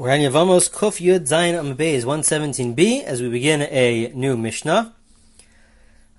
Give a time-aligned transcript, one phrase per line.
[0.00, 4.94] We're on Yavamos Kuf Yud Zayin Amabez 117b as we begin a new Mishnah.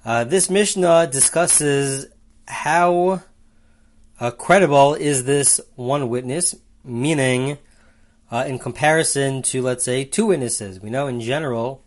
[0.05, 2.05] Uh, this Mishnah discusses
[2.47, 3.23] how
[4.19, 7.57] uh, credible is this one witness, meaning
[8.29, 10.79] uh, in comparison to, let's say, two witnesses.
[10.79, 11.83] We know in general,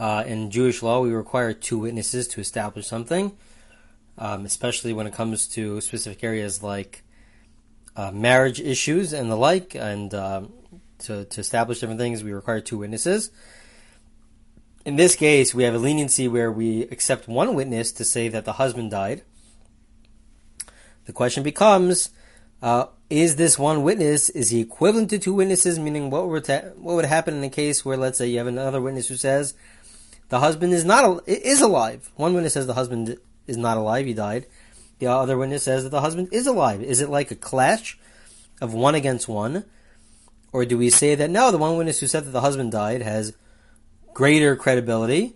[0.00, 3.36] uh, in Jewish law, we require two witnesses to establish something,
[4.18, 7.04] um, especially when it comes to specific areas like
[7.96, 10.52] uh, marriage issues and the like, and um,
[11.00, 13.30] to, to establish different things, we require two witnesses.
[14.84, 18.44] In this case, we have a leniency where we accept one witness to say that
[18.44, 19.22] the husband died.
[21.06, 22.10] The question becomes,
[22.62, 25.78] uh, is this one witness, is he equivalent to two witnesses?
[25.78, 28.46] Meaning, what would, ta- what would happen in a case where, let's say, you have
[28.46, 29.54] another witness who says
[30.28, 32.10] the husband is not is alive.
[32.16, 34.46] One witness says the husband is not alive; he died.
[35.04, 36.82] The other witness says that the husband is alive.
[36.82, 37.98] Is it like a clash
[38.62, 39.66] of one against one?
[40.50, 43.02] Or do we say that no, the one witness who said that the husband died
[43.02, 43.36] has
[44.14, 45.34] greater credibility?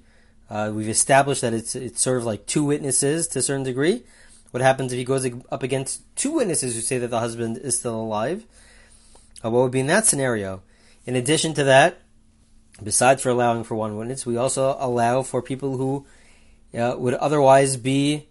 [0.48, 4.04] Uh, we've established that it's, it's sort of like two witnesses to a certain degree.
[4.52, 7.76] What happens if he goes up against two witnesses who say that the husband is
[7.78, 8.46] still alive?
[9.44, 10.62] Uh, what would be in that scenario?
[11.04, 12.00] In addition to that,
[12.82, 16.06] besides for allowing for one witness, we also allow for people who
[16.72, 18.28] uh, would otherwise be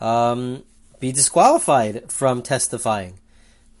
[0.00, 0.64] um,
[1.00, 3.18] be disqualified from testifying.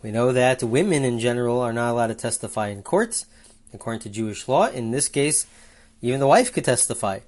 [0.02, 3.26] We know that women in general are not allowed to testify in courts,
[3.74, 4.68] according to Jewish law.
[4.68, 5.46] In this case,
[6.00, 7.20] even the wife could testify,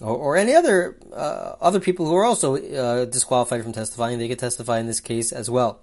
[0.00, 4.18] or, or any other uh, other people who are also uh, disqualified from testifying.
[4.18, 5.80] They could testify in this case as well.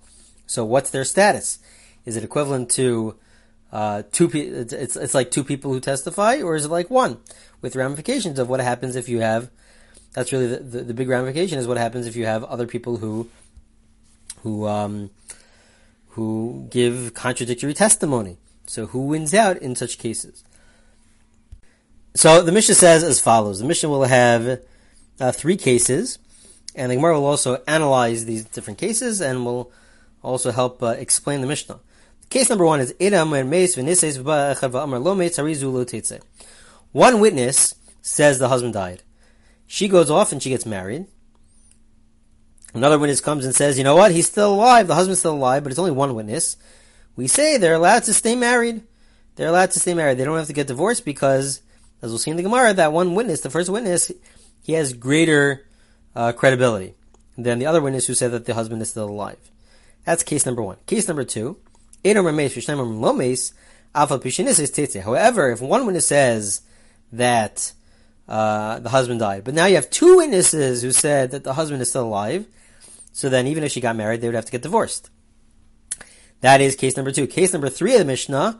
[0.47, 1.59] So, what's their status?
[2.05, 3.15] Is it equivalent to
[3.71, 4.27] uh, two?
[4.29, 7.19] Pe- it's it's like two people who testify, or is it like one
[7.61, 9.51] with ramifications of what happens if you have
[10.15, 12.97] that's really the, the, the, big ramification is what happens if you have other people
[12.97, 13.29] who
[14.43, 15.09] who um,
[16.09, 18.37] who give contradictory testimony.
[18.65, 20.45] So who wins out in such cases?
[22.15, 24.61] So the Mishnah says as follows: the Mishnah will have
[25.19, 26.17] uh, three cases,
[26.73, 29.69] and the Gemara will also analyze these different cases and will
[30.23, 31.81] also help uh, explain the Mishnah.
[32.29, 32.93] Case number one is
[36.93, 39.03] One witness says the husband died.
[39.67, 41.07] She goes off and she gets married.
[42.73, 45.63] Another witness comes and says, you know what, he's still alive, the husband's still alive,
[45.63, 46.57] but it's only one witness.
[47.15, 48.81] We say they're allowed to stay married.
[49.35, 50.17] They're allowed to stay married.
[50.17, 51.61] They don't have to get divorced because,
[52.01, 54.11] as we'll see in the Gemara, that one witness, the first witness,
[54.61, 55.65] he has greater
[56.15, 56.93] uh, credibility
[57.37, 59.37] than the other witness who said that the husband is still alive.
[60.05, 60.77] That's case number one.
[60.85, 61.57] Case number two,
[62.03, 62.29] however,
[65.51, 66.61] if one witness says
[67.11, 67.73] that
[68.27, 69.43] uh, the husband died.
[69.43, 72.47] But now you have two witnesses who said that the husband is still alive.
[73.11, 75.09] So then, even if she got married, they would have to get divorced.
[76.41, 77.27] That is case number two.
[77.27, 78.59] Case number three of the Mishnah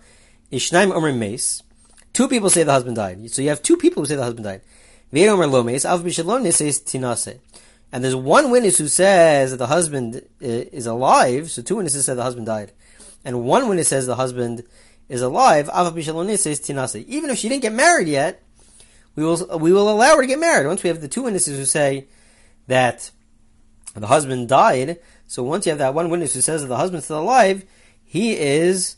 [0.49, 1.61] is Shnaim Omer Mace.
[2.13, 3.29] Two people say the husband died.
[3.31, 4.61] So you have two people who say the husband died.
[5.11, 5.23] And
[8.03, 11.51] there's one witness who says that the husband is alive.
[11.51, 12.71] So two witnesses said the husband died.
[13.25, 14.63] And one witness says the husband
[15.09, 15.69] is alive.
[15.69, 18.41] Even if she didn't get married yet,
[19.15, 20.67] we will we will allow her to get married.
[20.67, 22.07] Once we have the two witnesses who say
[22.67, 23.11] that
[23.93, 27.05] the husband died, so once you have that one witness who says that the husband's
[27.05, 27.65] still alive,
[28.03, 28.97] he is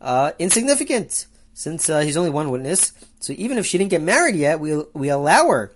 [0.00, 2.92] uh, insignificant since uh, he's only one witness.
[3.20, 5.72] So even if she didn't get married yet, we we allow her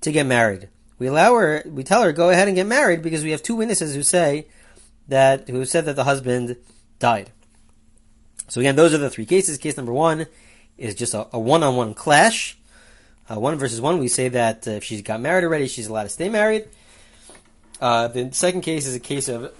[0.00, 0.68] to get married.
[0.98, 1.62] We allow her.
[1.66, 4.46] We tell her go ahead and get married because we have two witnesses who say
[5.08, 6.56] that who said that the husband
[6.98, 7.32] died.
[8.48, 9.58] So again, those are the three cases.
[9.58, 10.26] Case number one
[10.76, 12.58] is just a, a one-on-one clash
[13.30, 16.04] uh, one versus one, we say that uh, if she's got married already, she's allowed
[16.04, 16.68] to stay married.
[17.80, 19.52] Uh, the second case is a case of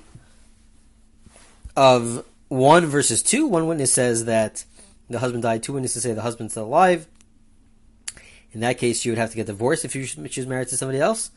[1.76, 3.46] of one versus two.
[3.46, 4.64] One witness says that
[5.08, 5.62] the husband died.
[5.62, 7.06] Two witnesses say the husband's still alive.
[8.52, 10.00] In that case, she would have to get divorced if she
[10.40, 11.30] was married to somebody else,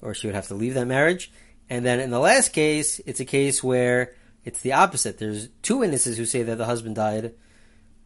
[0.00, 1.32] or she would have to leave that marriage.
[1.68, 5.18] And then in the last case, it's a case where it's the opposite.
[5.18, 7.34] There's two witnesses who say that the husband died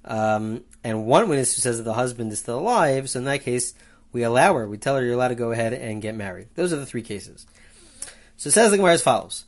[0.04, 3.42] um, and one witness who says that the husband is still alive, so in that
[3.42, 3.74] case,
[4.12, 6.48] we allow her, we tell her you're allowed to go ahead and get married.
[6.54, 7.46] Those are the three cases.
[8.36, 9.44] So it says the Gemara as follows.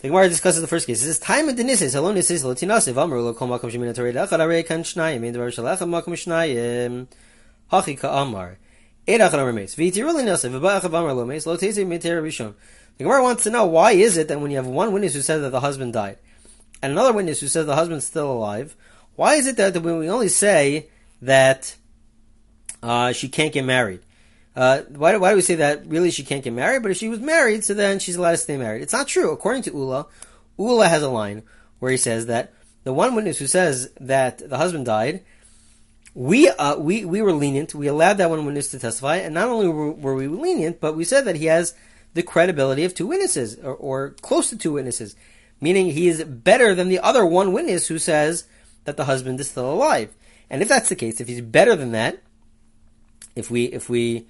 [0.00, 1.02] The Gemara discusses the first case.
[1.02, 4.38] It says, "Time of denisis, alone nisis lo tinasiv amru kol makom shemin torei dachad
[4.38, 7.08] arei kan shnayim ein devar shalach makom shnayim
[7.72, 8.58] hachi ka amar
[9.08, 12.54] edach amar meis v'yitirul nasiv v'ba'ach amar lo meis lo tezi miter rishon."
[12.96, 15.20] The Gemara wants to know why is it that when you have one witness who
[15.20, 16.18] says that the husband died,
[16.80, 18.76] and another witness who says the husband's still alive,
[19.18, 20.90] why is it that when we only say
[21.22, 21.74] that
[22.84, 23.98] uh, she can't get married?
[24.54, 26.82] Uh, why, do, why do we say that really she can't get married?
[26.82, 28.80] But if she was married, so then she's allowed to stay married.
[28.80, 29.32] It's not true.
[29.32, 30.06] According to Ula,
[30.56, 31.42] Ula has a line
[31.80, 32.54] where he says that
[32.84, 35.24] the one witness who says that the husband died,
[36.14, 37.74] we uh, we we were lenient.
[37.74, 40.96] We allowed that one witness to testify, and not only were, were we lenient, but
[40.96, 41.74] we said that he has
[42.14, 45.16] the credibility of two witnesses, or, or close to two witnesses,
[45.60, 48.44] meaning he is better than the other one witness who says
[48.84, 50.14] that the husband is still alive.
[50.50, 52.22] And if that's the case, if he's better than that,
[53.36, 54.26] if we if we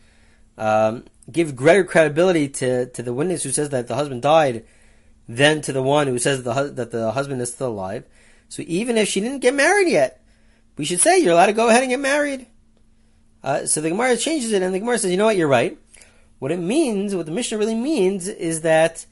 [0.57, 4.65] um, give greater credibility to, to the witness who says that the husband died
[5.29, 8.05] than to the one who says that the, that the husband is still alive.
[8.49, 10.23] So even if she didn't get married yet,
[10.77, 12.47] we should say you're allowed to go ahead and get married.
[13.43, 15.79] Uh, so the Gemara changes it, and the Gemara says, you know what, you're right.
[16.39, 19.07] What it means, what the Mishnah really means, is that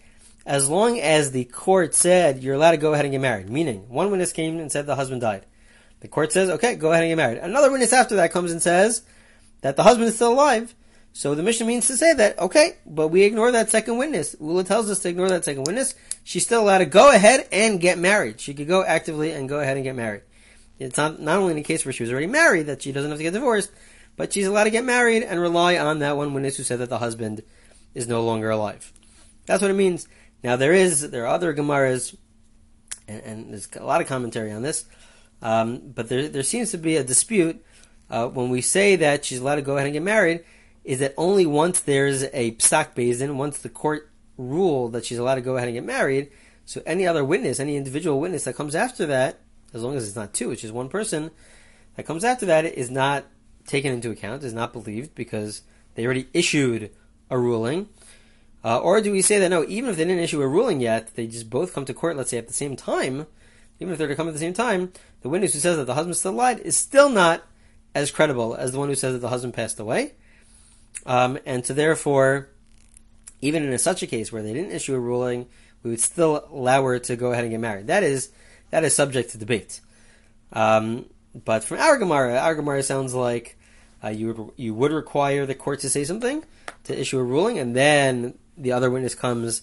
[0.47, 3.89] as long as the court said you're allowed to go ahead and get married, meaning
[3.89, 5.45] one witness came and said the husband died,
[6.01, 7.39] the court says, okay, go ahead and get married.
[7.39, 9.03] Another witness after that comes and says
[9.63, 10.75] that the husband is still alive.
[11.13, 14.37] So the Mishnah means to say that, okay, but we ignore that second witness.
[14.39, 15.95] Ula tells us to ignore that second witness.
[16.23, 18.41] She's still allowed to go ahead and get married.
[18.41, 20.23] She could go actively and go ahead and get married.
[20.79, 23.11] It's not, not only in a case where she was already married that she doesn't
[23.11, 23.73] have to get divorced,
[24.17, 26.91] but she's allowed to get married and rely on that one witness who said that
[26.91, 27.43] the husband
[27.95, 28.93] is no longer alive.
[29.47, 30.07] That's what it means.
[30.47, 32.15] Now there is, there are other Gemaras,
[33.09, 34.85] and, and there's a lot of commentary on this,
[35.43, 37.65] um, but there, there seems to be a dispute
[38.11, 40.45] uh, when we say that she's allowed to go ahead and get married,
[40.85, 44.09] is that only once there's a psak bezin, once the court
[44.39, 46.31] rule that she's allowed to go ahead and get married,
[46.65, 49.41] so any other witness, any individual witness that comes after that,
[49.75, 51.33] as long as it's not two, which is one person,
[51.97, 53.25] that comes after that is not
[53.67, 55.63] taken into account, is not believed because
[55.97, 56.93] they already issued
[57.31, 57.89] a ruling.
[58.67, 61.15] Uh, or do we say that no, even if they didn't issue a ruling yet,
[61.15, 63.29] they just both come to court, let's say at the same time,
[63.79, 65.95] even if they're to come at the same time, the witness who says that the
[65.95, 67.45] husband still lied is still not
[67.95, 70.15] as credible as the one who says that the husband passed away.
[71.07, 72.49] Um, and so therefore,
[73.41, 75.47] even in a, such a case where they didn't issue a ruling,
[75.85, 77.87] we would still allow her to go ahead and get married.
[77.87, 78.31] That is
[78.71, 79.81] that is subject to debate.
[80.53, 81.07] Um,
[81.45, 83.57] but from our Gemara, our Gemara sounds like
[84.03, 86.43] uh, you would you would require the court to say something
[86.83, 89.63] to issue a ruling, and then the other witness comes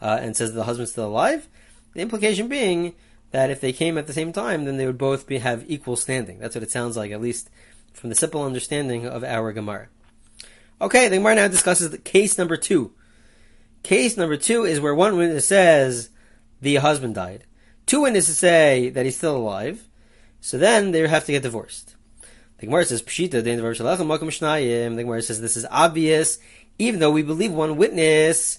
[0.00, 1.48] uh, and says the husband's still alive.
[1.94, 2.94] The implication being
[3.30, 5.96] that if they came at the same time, then they would both be have equal
[5.96, 6.38] standing.
[6.38, 7.50] That's what it sounds like, at least
[7.92, 9.88] from the simple understanding of our Gemara.
[10.80, 12.92] Okay, the Gemara now discusses the case number two.
[13.82, 16.10] Case number two is where one witness says
[16.60, 17.44] the husband died.
[17.86, 19.86] Two witnesses say that he's still alive.
[20.40, 21.96] So then they have to get divorced.
[22.58, 26.38] The Gemara says, Pshita, the Gemara says this is obvious,
[26.80, 28.58] even though we believe one witness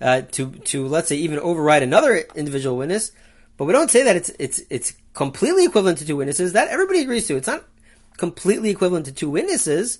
[0.00, 3.12] uh, to, to, let's say, even override another individual witness,
[3.56, 6.52] but we don't say that it's, it's, it's completely equivalent to two witnesses.
[6.52, 7.36] That everybody agrees to.
[7.36, 7.64] It's not
[8.16, 9.98] completely equivalent to two witnesses.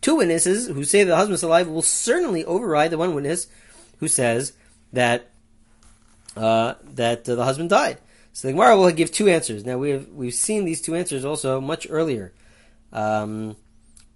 [0.00, 3.46] Two witnesses who say the husband's alive will certainly override the one witness
[4.00, 4.52] who says
[4.92, 5.30] that
[6.36, 7.98] uh, that uh, the husband died.
[8.32, 9.64] So the Gemara will give two answers.
[9.64, 12.32] Now we have we've seen these two answers also much earlier,
[12.92, 13.56] um,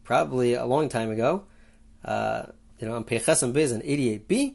[0.02, 1.44] probably a long time ago.
[2.04, 2.46] Uh,
[2.78, 4.54] you know, on Peches and Bez 88b.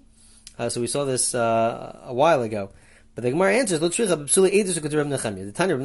[0.57, 2.69] Uh, so we saw this uh, a while ago.
[3.15, 3.79] But the Gemara answers.
[3.79, 3.89] The
[5.53, 5.77] Tanya.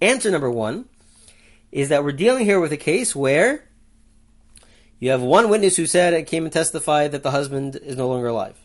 [0.00, 0.86] Answer number one
[1.70, 3.64] is that we're dealing here with a case where
[4.98, 8.08] you have one witness who said it came and testified that the husband is no
[8.08, 8.58] longer alive,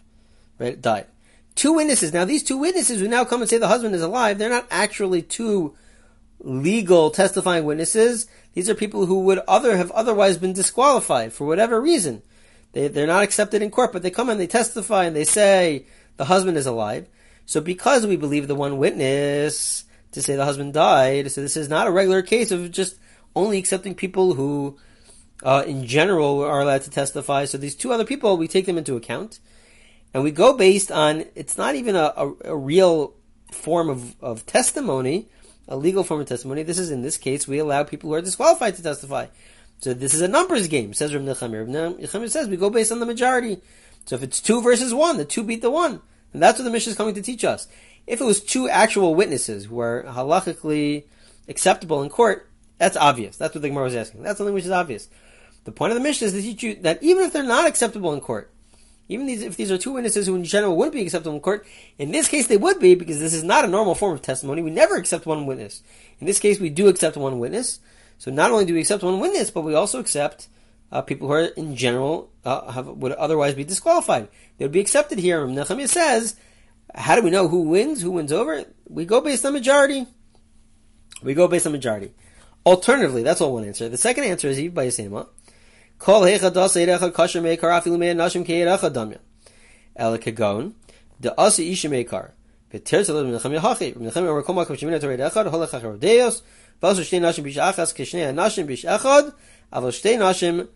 [0.59, 0.79] right?
[0.81, 1.07] Died.
[1.55, 2.13] Two witnesses.
[2.13, 4.67] Now these two witnesses who now come and say the husband is alive, they're not
[4.69, 5.75] actually two
[6.39, 8.27] legal testifying witnesses.
[8.53, 12.21] These are people who would other have otherwise been disqualified for whatever reason.
[12.73, 15.85] They, they're not accepted in court, but they come and they testify and they say
[16.17, 17.07] the husband is alive.
[17.45, 21.69] So because we believe the one witness to say the husband died, so this is
[21.69, 22.97] not a regular case of just
[23.35, 24.77] only accepting people who,
[25.43, 27.45] uh, in general, are allowed to testify.
[27.45, 29.39] So these two other people, we take them into account.
[30.13, 33.13] And we go based on, it's not even a, a, a real
[33.51, 35.29] form of, of testimony,
[35.67, 36.63] a legal form of testimony.
[36.63, 39.27] This is in this case we allow people who are disqualified to testify.
[39.79, 41.67] So this is a numbers game, says Rav Nechemia.
[41.67, 43.59] Rav Nechemia says we go based on the majority.
[44.05, 46.01] So if it's two versus one, the two beat the one.
[46.33, 47.67] And that's what the Mishnah is coming to teach us.
[48.05, 51.03] If it was two actual witnesses who are halachically
[51.47, 53.37] acceptable in court, that's obvious.
[53.37, 54.23] That's what the Gemara was asking.
[54.23, 55.09] That's something which is obvious.
[55.65, 58.13] The point of the Mishnah is to teach you that even if they're not acceptable
[58.13, 58.51] in court,
[59.09, 61.65] even these, if these are two witnesses who in general wouldn't be acceptable in court,
[61.97, 64.61] in this case they would be because this is not a normal form of testimony.
[64.61, 65.81] We never accept one witness.
[66.19, 67.79] In this case, we do accept one witness.
[68.17, 70.47] So not only do we accept one witness, but we also accept
[70.91, 74.27] uh, people who are in general uh, have, would otherwise be disqualified.
[74.57, 75.45] They would be accepted here.
[75.45, 76.35] Nehemiah says,
[76.93, 78.01] how do we know who wins?
[78.01, 78.65] Who wins over?
[78.87, 80.07] We go based on majority.
[81.21, 82.13] We go based on majority.
[82.65, 83.87] Alternatively, that's all one answer.
[83.87, 85.27] The second answer is by Yisema.
[85.99, 89.19] Kol hecha erecha kasher meikar afilu mei nashim erecha damya.
[89.95, 90.31] Ela de
[91.89, 92.31] meikar.
[92.71, 94.43] B'nechem yamar
[95.81, 96.43] kol deos,
[96.81, 97.93] v'asu shtei nashim bish achas,
[98.33, 99.33] nashim bish echad,
[99.71, 100.67] shtei nashim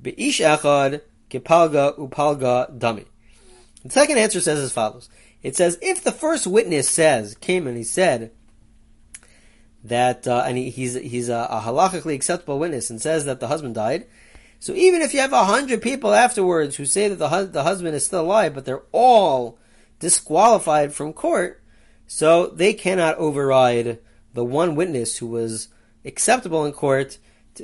[0.00, 3.04] bish echad, kepalga upalga dami.
[3.84, 5.08] The second answer says as follows.
[5.42, 8.32] It says, if the first witness says, came and he said,
[9.84, 13.46] that, uh, and he, he's, he's a, a halachically acceptable witness and says that the
[13.46, 14.06] husband died,
[14.60, 17.94] so even if you have a hundred people afterwards who say that the, the husband
[17.94, 19.58] is still alive, but they're all
[20.00, 21.62] disqualified from court,
[22.06, 23.98] so they cannot override
[24.34, 25.68] the one witness who was
[26.04, 27.18] acceptable in court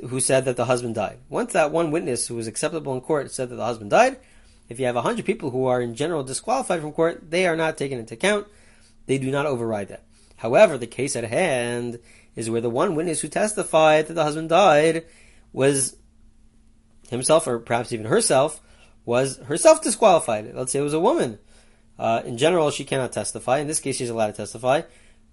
[0.09, 1.17] who said that the husband died.
[1.29, 4.17] Once that one witness who was acceptable in court said that the husband died,
[4.67, 7.55] if you have a hundred people who are in general disqualified from court, they are
[7.55, 8.47] not taken into account.
[9.05, 10.03] They do not override that.
[10.37, 11.99] However, the case at hand
[12.35, 15.05] is where the one witness who testified that the husband died
[15.53, 15.95] was
[17.09, 18.61] himself, or perhaps even herself,
[19.05, 20.53] was herself disqualified.
[20.53, 21.39] Let's say it was a woman.
[21.97, 23.59] Uh, in general, she cannot testify.
[23.59, 24.81] In this case, she's allowed to testify,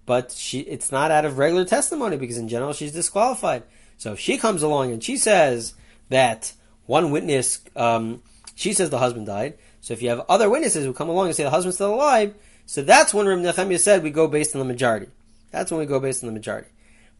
[0.05, 3.63] but she it's not out of regular testimony because in general she's disqualified.
[3.97, 5.73] So if she comes along and she says
[6.09, 6.53] that
[6.85, 8.21] one witness, um,
[8.55, 9.57] she says the husband died.
[9.81, 12.33] So if you have other witnesses who come along and say the husband's still alive,
[12.65, 15.07] so that's when Reb Nechemia said we go based on the majority.
[15.51, 16.69] That's when we go based on the majority.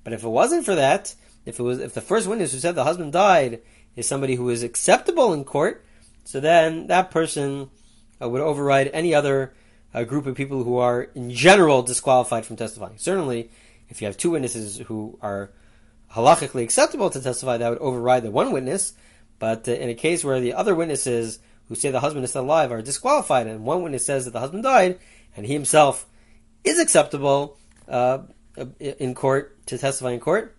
[0.03, 2.75] But if it wasn't for that, if it was if the first witness who said
[2.75, 3.61] the husband died
[3.95, 5.85] is somebody who is acceptable in court,
[6.23, 7.69] so then that person
[8.21, 9.53] uh, would override any other
[9.93, 12.97] uh, group of people who are in general disqualified from testifying.
[12.97, 13.51] Certainly,
[13.89, 15.51] if you have two witnesses who are
[16.11, 18.93] halachically acceptable to testify, that would override the one witness.
[19.39, 22.43] But uh, in a case where the other witnesses who say the husband is still
[22.43, 24.99] alive are disqualified, and one witness says that the husband died,
[25.35, 26.05] and he himself
[26.63, 27.57] is acceptable
[27.87, 28.19] uh,
[28.79, 30.55] in court to testify in court,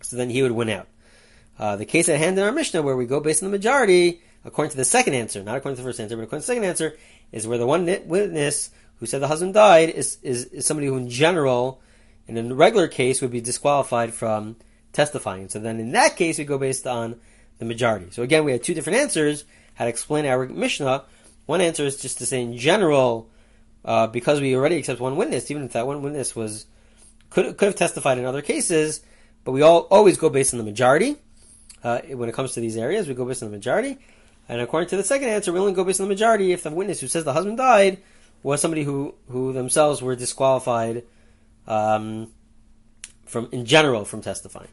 [0.00, 0.88] so then he would win out.
[1.58, 4.20] Uh, the case at hand in our Mishnah, where we go based on the majority,
[4.44, 6.52] according to the second answer, not according to the first answer, but according to the
[6.52, 6.96] second answer,
[7.32, 10.96] is where the one witness who said the husband died is, is, is somebody who,
[10.96, 11.80] in general,
[12.26, 14.56] in a regular case, would be disqualified from
[14.92, 15.48] testifying.
[15.48, 17.20] So then, in that case, we go based on
[17.58, 18.08] the majority.
[18.10, 19.44] So again, we had two different answers
[19.74, 21.04] how to explain our Mishnah.
[21.46, 23.30] One answer is just to say, in general,
[23.84, 26.66] uh, because we already accept one witness, even if that one witness was
[27.30, 29.00] could could have testified in other cases,
[29.44, 31.16] but we all always go based on the majority.
[31.86, 33.96] Uh, when it comes to these areas, we go based on the majority.
[34.48, 36.70] And according to the second answer, we only go based on the majority if the
[36.72, 38.02] witness who says the husband died
[38.42, 41.04] was somebody who, who themselves were disqualified
[41.68, 42.32] um,
[43.24, 44.66] from in general from testifying.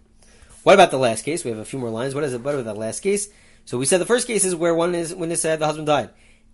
[0.64, 1.44] What about the last case?
[1.44, 2.16] We have a few more lines.
[2.16, 2.42] What is it?
[2.42, 3.30] What about the last case?
[3.66, 6.10] So we said the first case is where one is witness said the husband died,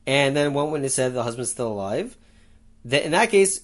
[0.05, 2.17] and then one witness said the husband's still alive.
[2.83, 3.61] in that case,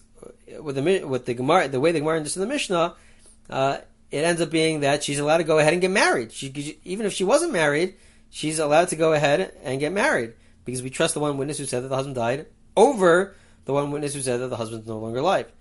[0.62, 2.96] with the with the Gemara, the way the Gemara understood the Mishnah,
[3.50, 3.80] uh,
[4.12, 6.32] it ends up being that she's allowed to go ahead and get married.
[6.32, 7.96] She, even if she wasn't married,
[8.30, 10.34] she's allowed to go ahead and get married
[10.64, 13.36] because we trust the one witness who said that the husband died over
[13.66, 15.52] the one witness who said that the husband's no longer alive.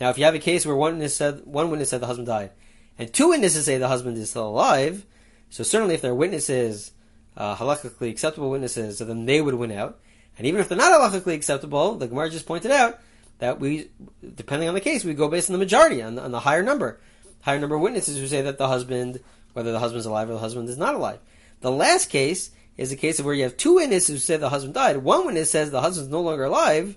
[0.00, 2.26] Now, if you have a case where one witness said one witness said the husband
[2.26, 2.50] died,
[2.98, 5.04] and two witnesses say the husband is still alive,
[5.50, 6.92] so certainly if they're witnesses,
[7.36, 9.98] uh, halakhically acceptable witnesses, so then they would win out.
[10.36, 13.00] And even if they're not halakhically acceptable, the Gemara just pointed out
[13.38, 13.90] that we,
[14.34, 16.62] depending on the case, we go based on the majority, on the, on the higher
[16.62, 17.00] number
[17.40, 19.20] higher number of witnesses who say that the husband,
[19.52, 21.18] whether the husband's alive or the husband is not alive.
[21.60, 24.48] The last case is a case of where you have two witnesses who say the
[24.48, 24.98] husband died.
[24.98, 26.96] One witness says the husband's no longer alive.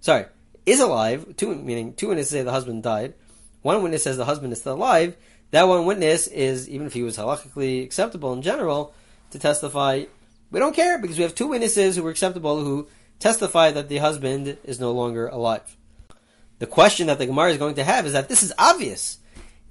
[0.00, 0.26] Sorry,
[0.64, 1.36] is alive.
[1.36, 3.14] Two meaning two witnesses say the husband died.
[3.62, 5.16] One witness says the husband is still alive.
[5.50, 8.94] That one witness is even if he was halakhically acceptable in general
[9.30, 10.04] to testify.
[10.50, 12.88] We don't care because we have two witnesses who were acceptable who
[13.18, 15.76] testify that the husband is no longer alive.
[16.58, 19.18] The question that the Gemara is going to have is that this is obvious.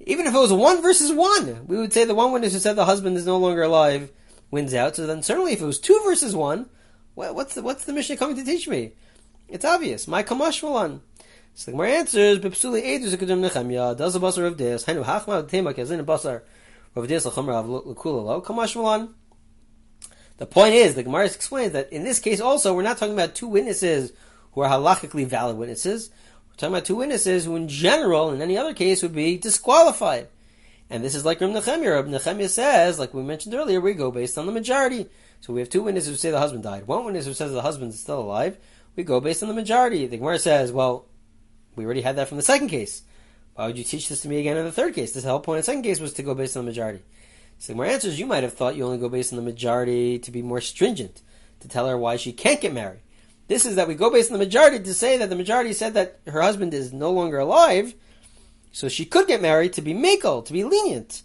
[0.04, 2.74] Even if it was one versus one, we would say the one witness who said
[2.74, 4.10] the husband is no longer alive
[4.50, 4.96] wins out.
[4.96, 6.68] So then, certainly, if it was two versus one,
[7.14, 8.92] what's the what's the Mishnah coming to teach me?
[9.48, 10.08] It's obvious.
[10.08, 11.00] My kamashvalan.
[11.54, 16.04] So the Gemara answers, "Bepsuli edus nechemya does the basar of this hachma tema kezin
[16.04, 16.42] basar
[16.96, 19.10] of this lachamra of lekulalo kamashvalan."
[20.38, 23.34] The point is, the Gemara explains that in this case also, we're not talking about
[23.34, 24.12] two witnesses
[24.52, 26.10] who are halachically valid witnesses.
[26.52, 30.28] We're talking about two witnesses who, in general, in any other case, would be disqualified.
[30.90, 32.48] And this is like Reb Nechemia.
[32.48, 35.08] Says, like we mentioned earlier, we go based on the majority.
[35.40, 36.86] So we have two witnesses who say the husband died.
[36.86, 38.58] One witness who says the husband is still alive.
[38.94, 40.06] We go based on the majority.
[40.06, 41.06] The Gemara says, well,
[41.74, 43.02] we already had that from the second case.
[43.54, 45.12] Why would you teach this to me again in the third case?
[45.12, 47.02] This whole point of the second case was to go based on the majority.
[47.58, 50.30] So Gemara answers, you might have thought you only go based on the majority to
[50.30, 51.22] be more stringent,
[51.60, 53.00] to tell her why she can't get married.
[53.52, 55.92] This is that we go based on the majority to say that the majority said
[55.92, 57.92] that her husband is no longer alive,
[58.72, 61.22] so she could get married to be makel, to be lenient.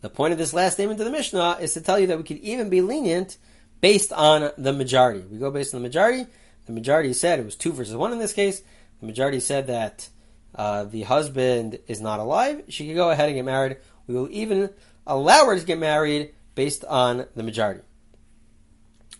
[0.00, 2.24] The point of this last statement of the Mishnah is to tell you that we
[2.24, 3.36] could even be lenient
[3.80, 5.20] based on the majority.
[5.20, 6.26] We go based on the majority.
[6.66, 8.60] The majority said it was two versus one in this case.
[8.98, 10.08] The majority said that
[10.56, 12.64] uh, the husband is not alive.
[12.70, 13.76] She could go ahead and get married.
[14.08, 14.70] We will even
[15.06, 17.82] allow her to get married based on the majority.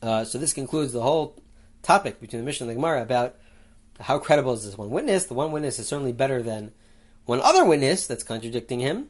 [0.03, 1.41] Uh, so this concludes the whole
[1.83, 3.37] topic between the Mishnah and the Gemara about
[4.01, 5.25] how credible is this one witness.
[5.25, 6.73] The one witness is certainly better than
[7.25, 9.09] one other witness that's contradicting him,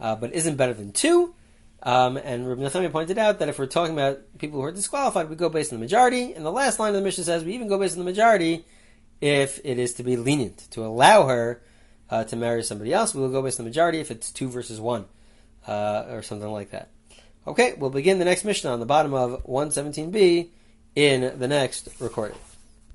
[0.00, 1.34] uh, but isn't better than two.
[1.82, 5.30] Um, and Rabbi Nathaniel pointed out that if we're talking about people who are disqualified,
[5.30, 6.32] we go based on the majority.
[6.32, 8.64] And the last line of the Mishnah says we even go based on the majority
[9.20, 11.62] if it is to be lenient, to allow her
[12.10, 13.14] uh, to marry somebody else.
[13.14, 15.06] We will go based on the majority if it's two versus one,
[15.66, 16.90] uh, or something like that.
[17.46, 20.48] Okay, we'll begin the next Mishnah on the bottom of 117b
[20.94, 22.38] in the next recording.